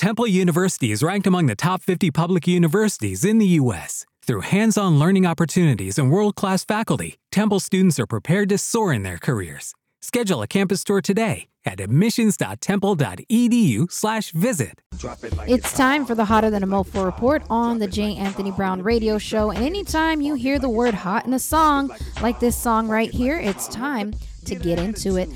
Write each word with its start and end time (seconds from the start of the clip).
Temple 0.00 0.26
University 0.26 0.90
is 0.92 1.02
ranked 1.02 1.26
among 1.26 1.44
the 1.44 1.54
top 1.54 1.82
50 1.82 2.10
public 2.10 2.48
universities 2.48 3.22
in 3.22 3.36
the 3.36 3.44
U.S. 3.60 4.06
Through 4.22 4.40
hands 4.40 4.78
on 4.78 4.98
learning 4.98 5.26
opportunities 5.26 5.98
and 5.98 6.10
world 6.10 6.36
class 6.36 6.64
faculty, 6.64 7.16
Temple 7.30 7.60
students 7.60 8.00
are 8.00 8.06
prepared 8.06 8.48
to 8.48 8.56
soar 8.56 8.94
in 8.94 9.02
their 9.02 9.18
careers. 9.18 9.74
Schedule 10.00 10.40
a 10.40 10.46
campus 10.46 10.84
tour 10.84 11.02
today 11.02 11.48
at 11.66 11.80
admissions.temple.edu/slash 11.80 14.30
visit. 14.30 14.80
It's 15.46 15.74
time 15.74 16.06
for 16.06 16.14
the 16.14 16.24
Hotter 16.24 16.48
Than 16.48 16.62
a 16.62 16.66
Mofo 16.66 17.04
report 17.04 17.42
on 17.50 17.78
the 17.78 17.86
J. 17.86 18.16
Anthony 18.16 18.52
Brown 18.52 18.82
radio 18.82 19.18
show. 19.18 19.50
And 19.50 19.62
anytime 19.62 20.22
you 20.22 20.32
hear 20.32 20.58
the 20.58 20.70
word 20.70 20.94
hot 20.94 21.26
in 21.26 21.34
a 21.34 21.38
song, 21.38 21.94
like 22.22 22.40
this 22.40 22.56
song 22.56 22.88
right 22.88 23.10
here, 23.10 23.38
it's 23.38 23.68
time 23.68 24.14
to 24.46 24.54
get 24.54 24.78
into 24.78 25.18
it. 25.18 25.28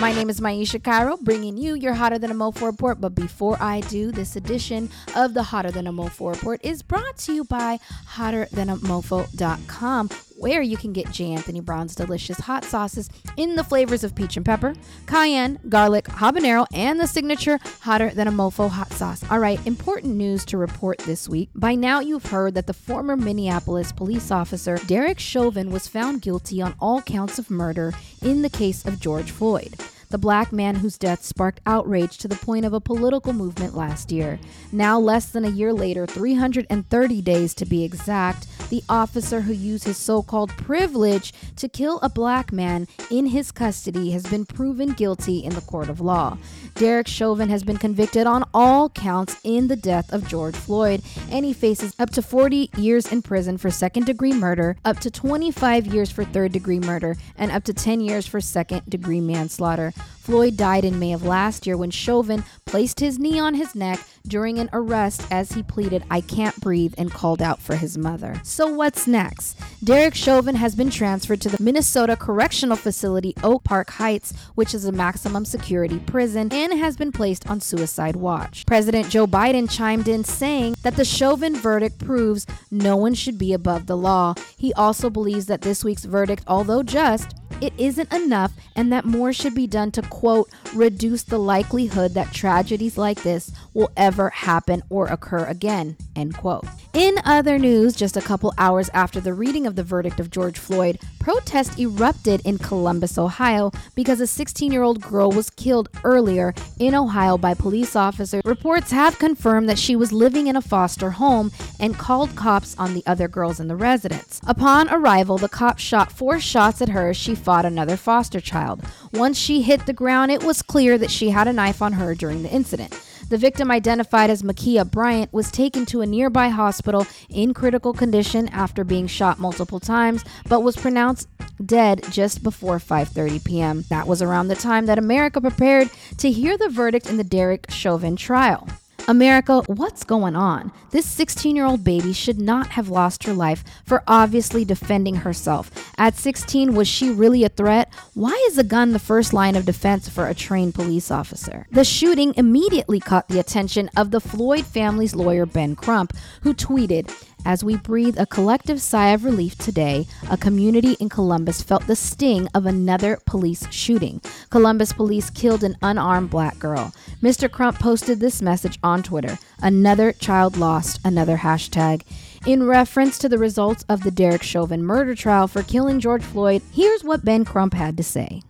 My 0.00 0.12
name 0.14 0.30
is 0.30 0.40
Maisha 0.40 0.82
Cairo, 0.82 1.18
bringing 1.18 1.58
you 1.58 1.74
your 1.74 1.92
Hotter 1.92 2.18
Than 2.18 2.30
a 2.30 2.34
Mofo 2.34 2.64
report. 2.64 3.02
But 3.02 3.14
before 3.14 3.58
I 3.60 3.80
do, 3.82 4.10
this 4.10 4.34
edition 4.34 4.88
of 5.14 5.34
the 5.34 5.42
Hotter 5.42 5.70
Than 5.70 5.86
a 5.86 5.92
Mofo 5.92 6.30
report 6.30 6.64
is 6.64 6.82
brought 6.82 7.18
to 7.18 7.34
you 7.34 7.44
by 7.44 7.78
HotterThanAMofo.com, 8.14 10.08
where 10.38 10.62
you 10.62 10.78
can 10.78 10.94
get 10.94 11.10
J. 11.10 11.32
Anthony 11.34 11.60
Brown's 11.60 11.94
delicious 11.94 12.38
hot 12.38 12.64
sauces 12.64 13.10
in 13.36 13.56
the 13.56 13.64
flavors 13.64 14.02
of 14.02 14.14
peach 14.14 14.38
and 14.38 14.46
pepper, 14.46 14.72
cayenne, 15.06 15.58
garlic, 15.68 16.06
habanero, 16.06 16.66
and 16.72 16.98
the 16.98 17.06
signature 17.06 17.58
Hotter 17.82 18.08
Than 18.08 18.26
a 18.26 18.32
Mofo 18.32 18.70
hot 18.70 18.94
sauce. 18.94 19.22
All 19.30 19.38
right, 19.38 19.60
important 19.66 20.14
news 20.14 20.46
to 20.46 20.56
report 20.56 20.96
this 21.00 21.28
week. 21.28 21.50
By 21.54 21.74
now, 21.74 22.00
you've 22.00 22.24
heard 22.24 22.54
that 22.54 22.66
the 22.66 22.72
former 22.72 23.18
Minneapolis 23.18 23.92
police 23.92 24.30
officer 24.30 24.78
Derek 24.86 25.18
Chauvin 25.18 25.70
was 25.70 25.88
found 25.88 26.22
guilty 26.22 26.62
on 26.62 26.74
all 26.80 27.02
counts 27.02 27.38
of 27.38 27.50
murder 27.50 27.92
in 28.22 28.40
the 28.40 28.48
case 28.48 28.86
of 28.86 28.98
George 28.98 29.30
Floyd 29.30 29.74
the 30.10 30.18
black 30.18 30.52
man 30.52 30.76
whose 30.76 30.98
death 30.98 31.24
sparked 31.24 31.60
outrage 31.66 32.18
to 32.18 32.28
the 32.28 32.36
point 32.36 32.64
of 32.64 32.72
a 32.72 32.80
political 32.80 33.32
movement 33.32 33.74
last 33.74 34.12
year. 34.12 34.38
Now, 34.72 34.98
less 34.98 35.26
than 35.26 35.44
a 35.44 35.50
year 35.50 35.72
later, 35.72 36.06
330 36.06 37.22
days 37.22 37.54
to 37.54 37.64
be 37.64 37.84
exact, 37.84 38.46
the 38.70 38.82
officer 38.88 39.40
who 39.40 39.52
used 39.52 39.84
his 39.84 39.96
so 39.96 40.22
called 40.22 40.50
privilege 40.50 41.32
to 41.56 41.68
kill 41.68 41.98
a 42.00 42.08
black 42.08 42.52
man 42.52 42.86
in 43.10 43.26
his 43.26 43.50
custody 43.50 44.10
has 44.10 44.24
been 44.24 44.44
proven 44.44 44.92
guilty 44.92 45.38
in 45.38 45.54
the 45.54 45.60
court 45.60 45.88
of 45.88 46.00
law. 46.00 46.36
Derek 46.74 47.08
Chauvin 47.08 47.48
has 47.48 47.62
been 47.62 47.76
convicted 47.76 48.26
on 48.26 48.44
all 48.54 48.88
counts 48.88 49.38
in 49.44 49.68
the 49.68 49.76
death 49.76 50.12
of 50.12 50.28
George 50.28 50.56
Floyd, 50.56 51.02
and 51.30 51.44
he 51.44 51.52
faces 51.52 51.94
up 51.98 52.10
to 52.10 52.22
40 52.22 52.70
years 52.76 53.10
in 53.10 53.22
prison 53.22 53.58
for 53.58 53.70
second 53.70 54.06
degree 54.06 54.32
murder, 54.32 54.76
up 54.84 54.98
to 55.00 55.10
25 55.10 55.86
years 55.86 56.10
for 56.10 56.24
third 56.24 56.52
degree 56.52 56.80
murder, 56.80 57.16
and 57.36 57.50
up 57.50 57.64
to 57.64 57.74
10 57.74 58.00
years 58.00 58.26
for 58.26 58.40
second 58.40 58.88
degree 58.88 59.20
manslaughter. 59.20 59.92
Floyd 60.20 60.56
died 60.56 60.84
in 60.84 60.98
May 60.98 61.12
of 61.12 61.24
last 61.24 61.66
year 61.66 61.76
when 61.76 61.90
Chauvin 61.90 62.44
placed 62.64 63.00
his 63.00 63.18
knee 63.18 63.40
on 63.40 63.54
his 63.54 63.74
neck 63.74 63.98
during 64.26 64.58
an 64.58 64.70
arrest 64.72 65.26
as 65.30 65.52
he 65.52 65.62
pleaded, 65.62 66.04
I 66.10 66.20
can't 66.20 66.54
breathe, 66.60 66.94
and 66.98 67.10
called 67.10 67.42
out 67.42 67.60
for 67.60 67.74
his 67.74 67.98
mother. 67.98 68.40
So, 68.44 68.72
what's 68.72 69.06
next? 69.06 69.58
Derek 69.82 70.14
Chauvin 70.14 70.54
has 70.54 70.74
been 70.76 70.90
transferred 70.90 71.40
to 71.40 71.48
the 71.48 71.60
Minnesota 71.60 72.16
Correctional 72.16 72.76
Facility 72.76 73.34
Oak 73.42 73.64
Park 73.64 73.90
Heights, 73.90 74.32
which 74.54 74.74
is 74.74 74.84
a 74.84 74.92
maximum 74.92 75.44
security 75.44 75.98
prison, 75.98 76.48
and 76.52 76.78
has 76.78 76.96
been 76.96 77.12
placed 77.12 77.48
on 77.50 77.60
suicide 77.60 78.14
watch. 78.14 78.66
President 78.66 79.08
Joe 79.08 79.26
Biden 79.26 79.70
chimed 79.70 80.06
in 80.06 80.22
saying 80.22 80.76
that 80.82 80.96
the 80.96 81.04
Chauvin 81.04 81.56
verdict 81.56 81.98
proves 81.98 82.46
no 82.70 82.96
one 82.96 83.14
should 83.14 83.38
be 83.38 83.52
above 83.52 83.86
the 83.86 83.96
law. 83.96 84.34
He 84.56 84.72
also 84.74 85.10
believes 85.10 85.46
that 85.46 85.62
this 85.62 85.82
week's 85.82 86.04
verdict, 86.04 86.44
although 86.46 86.82
just, 86.82 87.34
it 87.60 87.72
isn't 87.78 88.12
enough 88.12 88.52
and 88.76 88.92
that 88.92 89.04
more 89.04 89.32
should 89.32 89.54
be 89.54 89.66
done 89.66 89.90
to, 89.92 90.02
quote, 90.02 90.50
reduce 90.74 91.22
the 91.22 91.38
likelihood 91.38 92.14
that 92.14 92.32
tragedies 92.32 92.98
like 92.98 93.22
this 93.22 93.52
will 93.74 93.90
ever 93.96 94.30
happen 94.30 94.82
or 94.88 95.06
occur 95.06 95.44
again, 95.44 95.96
end 96.16 96.36
quote. 96.36 96.64
In 96.92 97.14
other 97.24 97.56
news, 97.56 97.94
just 97.94 98.16
a 98.16 98.20
couple 98.20 98.52
hours 98.58 98.90
after 98.92 99.20
the 99.20 99.32
reading 99.32 99.64
of 99.64 99.76
the 99.76 99.84
verdict 99.84 100.18
of 100.18 100.28
George 100.28 100.58
Floyd, 100.58 100.98
protests 101.20 101.78
erupted 101.78 102.40
in 102.44 102.58
Columbus, 102.58 103.16
Ohio, 103.16 103.70
because 103.94 104.20
a 104.20 104.26
16 104.26 104.72
year 104.72 104.82
old 104.82 105.00
girl 105.00 105.30
was 105.30 105.50
killed 105.50 105.88
earlier 106.02 106.52
in 106.80 106.96
Ohio 106.96 107.38
by 107.38 107.54
police 107.54 107.94
officers. 107.94 108.42
Reports 108.44 108.90
have 108.90 109.20
confirmed 109.20 109.68
that 109.68 109.78
she 109.78 109.94
was 109.94 110.10
living 110.10 110.48
in 110.48 110.56
a 110.56 110.60
foster 110.60 111.10
home 111.10 111.52
and 111.78 111.96
called 111.96 112.34
cops 112.34 112.76
on 112.76 112.92
the 112.92 113.04
other 113.06 113.28
girls 113.28 113.60
in 113.60 113.68
the 113.68 113.76
residence. 113.76 114.40
Upon 114.48 114.88
arrival, 114.88 115.38
the 115.38 115.48
cops 115.48 115.84
shot 115.84 116.10
four 116.10 116.40
shots 116.40 116.82
at 116.82 116.88
her 116.88 117.10
as 117.10 117.16
she 117.16 117.36
fought 117.36 117.64
another 117.64 117.96
foster 117.96 118.40
child. 118.40 118.82
Once 119.12 119.38
she 119.38 119.62
hit 119.62 119.86
the 119.86 119.92
ground, 119.92 120.32
it 120.32 120.42
was 120.42 120.60
clear 120.60 120.98
that 120.98 121.12
she 121.12 121.30
had 121.30 121.46
a 121.46 121.52
knife 121.52 121.82
on 121.82 121.92
her 121.92 122.16
during 122.16 122.42
the 122.42 122.50
incident. 122.50 123.00
The 123.30 123.38
victim, 123.38 123.70
identified 123.70 124.28
as 124.28 124.42
Ma'Khia 124.42 124.90
Bryant, 124.90 125.32
was 125.32 125.52
taken 125.52 125.86
to 125.86 126.00
a 126.00 126.06
nearby 126.06 126.48
hospital 126.48 127.06
in 127.28 127.54
critical 127.54 127.92
condition 127.92 128.48
after 128.48 128.82
being 128.82 129.06
shot 129.06 129.38
multiple 129.38 129.78
times, 129.78 130.24
but 130.48 130.64
was 130.64 130.76
pronounced 130.76 131.28
dead 131.64 132.02
just 132.10 132.42
before 132.42 132.78
5:30 132.80 133.44
p.m. 133.44 133.84
That 133.88 134.08
was 134.08 134.20
around 134.20 134.48
the 134.48 134.56
time 134.56 134.86
that 134.86 134.98
America 134.98 135.40
prepared 135.40 135.90
to 136.18 136.28
hear 136.28 136.58
the 136.58 136.68
verdict 136.68 137.08
in 137.08 137.18
the 137.18 137.24
Derek 137.24 137.70
Chauvin 137.70 138.16
trial. 138.16 138.66
America, 139.10 139.60
what's 139.66 140.04
going 140.04 140.36
on? 140.36 140.70
This 140.92 141.04
16 141.04 141.56
year 141.56 141.64
old 141.64 141.82
baby 141.82 142.12
should 142.12 142.38
not 142.38 142.68
have 142.68 142.88
lost 142.88 143.24
her 143.24 143.32
life 143.32 143.64
for 143.84 144.04
obviously 144.06 144.64
defending 144.64 145.16
herself. 145.16 145.92
At 145.98 146.14
16, 146.14 146.76
was 146.76 146.86
she 146.86 147.10
really 147.10 147.42
a 147.42 147.48
threat? 147.48 147.92
Why 148.14 148.40
is 148.48 148.56
a 148.56 148.62
gun 148.62 148.92
the 148.92 149.00
first 149.00 149.32
line 149.32 149.56
of 149.56 149.64
defense 149.64 150.08
for 150.08 150.28
a 150.28 150.34
trained 150.34 150.76
police 150.76 151.10
officer? 151.10 151.66
The 151.72 151.82
shooting 151.82 152.34
immediately 152.36 153.00
caught 153.00 153.26
the 153.26 153.40
attention 153.40 153.90
of 153.96 154.12
the 154.12 154.20
Floyd 154.20 154.64
family's 154.64 155.16
lawyer, 155.16 155.44
Ben 155.44 155.74
Crump, 155.74 156.16
who 156.42 156.54
tweeted, 156.54 157.12
as 157.44 157.64
we 157.64 157.76
breathe 157.76 158.18
a 158.18 158.26
collective 158.26 158.80
sigh 158.80 159.10
of 159.10 159.24
relief 159.24 159.56
today, 159.56 160.06
a 160.30 160.36
community 160.36 160.92
in 161.00 161.08
Columbus 161.08 161.62
felt 161.62 161.86
the 161.86 161.96
sting 161.96 162.48
of 162.54 162.66
another 162.66 163.18
police 163.26 163.70
shooting. 163.72 164.20
Columbus 164.50 164.92
police 164.92 165.30
killed 165.30 165.64
an 165.64 165.76
unarmed 165.82 166.30
black 166.30 166.58
girl. 166.58 166.92
Mr. 167.22 167.50
Crump 167.50 167.78
posted 167.78 168.20
this 168.20 168.40
message 168.42 168.78
on 168.82 169.02
Twitter 169.02 169.38
Another 169.62 170.12
child 170.12 170.56
lost, 170.56 171.00
another 171.04 171.36
hashtag. 171.36 172.02
In 172.46 172.66
reference 172.66 173.18
to 173.18 173.28
the 173.28 173.38
results 173.38 173.84
of 173.88 174.02
the 174.02 174.10
Derek 174.10 174.42
Chauvin 174.42 174.82
murder 174.82 175.14
trial 175.14 175.46
for 175.46 175.62
killing 175.62 176.00
George 176.00 176.22
Floyd, 176.22 176.62
here's 176.72 177.04
what 177.04 177.24
Ben 177.24 177.44
Crump 177.44 177.74
had 177.74 177.96
to 177.98 178.02
say. 178.02 178.42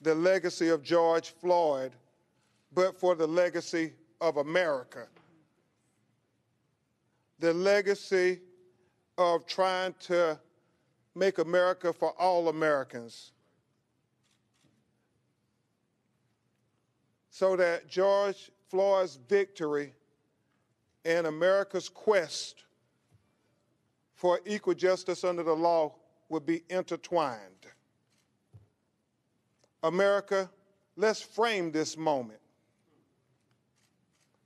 The 0.00 0.14
legacy 0.14 0.68
of 0.68 0.82
George 0.82 1.30
Floyd, 1.40 1.92
but 2.74 2.98
for 2.98 3.14
the 3.14 3.26
legacy 3.26 3.92
of 4.20 4.38
America 4.38 5.06
the 7.40 7.54
legacy 7.54 8.40
of 9.18 9.46
trying 9.46 9.94
to 10.00 10.38
make 11.14 11.38
America 11.38 11.92
for 11.92 12.12
all 12.18 12.48
Americans. 12.48 13.32
So 17.30 17.56
that 17.56 17.88
George 17.88 18.50
Floyd's 18.68 19.18
victory 19.28 19.94
and 21.04 21.26
America's 21.26 21.88
quest 21.88 22.64
for 24.14 24.40
equal 24.44 24.74
justice 24.74 25.24
under 25.24 25.42
the 25.42 25.56
law 25.56 25.94
would 26.28 26.44
be 26.44 26.62
intertwined. 26.68 27.40
America, 29.82 30.50
let's 30.96 31.22
frame 31.22 31.72
this 31.72 31.96
moment 31.96 32.38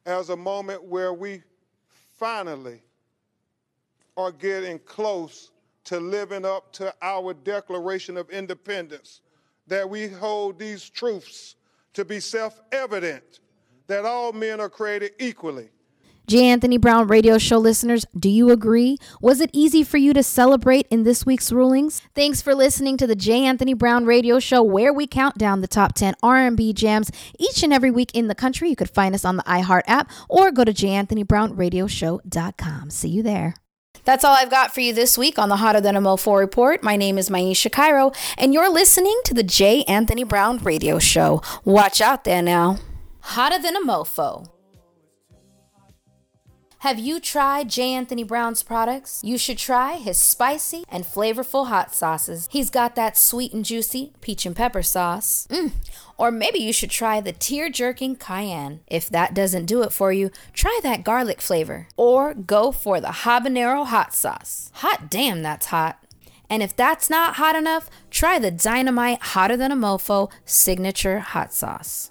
as 0.06 0.28
a 0.28 0.36
moment 0.36 0.84
where 0.84 1.12
we 1.12 1.42
finally 2.18 2.82
are 4.16 4.32
getting 4.32 4.78
close 4.80 5.50
to 5.84 6.00
living 6.00 6.44
up 6.44 6.72
to 6.72 6.94
our 7.02 7.34
Declaration 7.34 8.16
of 8.16 8.30
Independence, 8.30 9.20
that 9.66 9.88
we 9.88 10.08
hold 10.08 10.58
these 10.58 10.88
truths 10.88 11.56
to 11.92 12.04
be 12.04 12.20
self 12.20 12.60
evident 12.72 13.40
that 13.86 14.04
all 14.04 14.32
men 14.32 14.60
are 14.60 14.70
created 14.70 15.12
equally. 15.18 15.68
J. 16.26 16.46
Anthony 16.46 16.78
Brown 16.78 17.06
radio 17.06 17.36
show 17.36 17.58
listeners, 17.58 18.06
do 18.18 18.30
you 18.30 18.50
agree? 18.50 18.96
Was 19.20 19.42
it 19.42 19.50
easy 19.52 19.84
for 19.84 19.98
you 19.98 20.14
to 20.14 20.22
celebrate 20.22 20.86
in 20.90 21.02
this 21.02 21.26
week's 21.26 21.52
rulings? 21.52 22.00
Thanks 22.14 22.40
for 22.40 22.54
listening 22.54 22.96
to 22.96 23.06
the 23.06 23.14
J. 23.14 23.44
Anthony 23.44 23.74
Brown 23.74 24.06
radio 24.06 24.38
show 24.38 24.62
where 24.62 24.90
we 24.90 25.06
count 25.06 25.36
down 25.36 25.60
the 25.60 25.68
top 25.68 25.92
10 25.94 26.14
R&B 26.22 26.72
jams 26.72 27.10
each 27.38 27.62
and 27.62 27.74
every 27.74 27.90
week 27.90 28.10
in 28.14 28.28
the 28.28 28.34
country. 28.34 28.70
You 28.70 28.76
could 28.76 28.88
find 28.88 29.14
us 29.14 29.26
on 29.26 29.36
the 29.36 29.42
iHeart 29.42 29.82
app 29.86 30.10
or 30.30 30.50
go 30.50 30.64
to 30.64 30.72
janthonybrownradioshow.com. 30.72 32.90
See 32.90 33.08
you 33.08 33.22
there. 33.22 33.56
That's 34.04 34.24
all 34.24 34.34
I've 34.34 34.50
got 34.50 34.72
for 34.72 34.80
you 34.80 34.94
this 34.94 35.18
week 35.18 35.38
on 35.38 35.50
the 35.50 35.56
Hotter 35.56 35.82
Than 35.82 35.96
a 35.96 36.00
Mofo 36.00 36.38
report. 36.38 36.82
My 36.82 36.96
name 36.96 37.18
is 37.18 37.28
Maisha 37.28 37.70
Cairo, 37.70 38.12
and 38.38 38.54
you're 38.54 38.72
listening 38.72 39.20
to 39.26 39.34
the 39.34 39.42
J. 39.42 39.82
Anthony 39.84 40.24
Brown 40.24 40.56
radio 40.58 40.98
show. 40.98 41.42
Watch 41.64 42.00
out 42.00 42.24
there 42.24 42.40
now. 42.42 42.78
Hotter 43.20 43.60
Than 43.60 43.76
a 43.76 43.80
Mofo. 43.80 44.48
Have 46.84 46.98
you 46.98 47.18
tried 47.18 47.70
J. 47.70 47.94
Anthony 47.94 48.24
Brown's 48.24 48.62
products? 48.62 49.22
You 49.24 49.38
should 49.38 49.56
try 49.56 49.94
his 49.94 50.18
spicy 50.18 50.84
and 50.90 51.02
flavorful 51.02 51.68
hot 51.68 51.94
sauces. 51.94 52.46
He's 52.52 52.68
got 52.68 52.94
that 52.94 53.16
sweet 53.16 53.54
and 53.54 53.64
juicy 53.64 54.12
peach 54.20 54.44
and 54.44 54.54
pepper 54.54 54.82
sauce. 54.82 55.46
Mm. 55.48 55.70
Or 56.18 56.30
maybe 56.30 56.58
you 56.58 56.74
should 56.74 56.90
try 56.90 57.22
the 57.22 57.32
tear 57.32 57.70
jerking 57.70 58.16
cayenne. 58.16 58.80
If 58.86 59.08
that 59.08 59.32
doesn't 59.32 59.64
do 59.64 59.82
it 59.82 59.94
for 59.94 60.12
you, 60.12 60.30
try 60.52 60.78
that 60.82 61.04
garlic 61.04 61.40
flavor. 61.40 61.88
Or 61.96 62.34
go 62.34 62.70
for 62.70 63.00
the 63.00 63.24
habanero 63.24 63.86
hot 63.86 64.14
sauce. 64.14 64.70
Hot 64.74 65.08
damn, 65.08 65.40
that's 65.40 65.68
hot. 65.68 66.04
And 66.50 66.62
if 66.62 66.76
that's 66.76 67.08
not 67.08 67.36
hot 67.36 67.56
enough, 67.56 67.88
try 68.10 68.38
the 68.38 68.50
Dynamite 68.50 69.22
Hotter 69.22 69.56
Than 69.56 69.72
a 69.72 69.76
Mofo 69.76 70.30
signature 70.44 71.20
hot 71.20 71.54
sauce. 71.54 72.10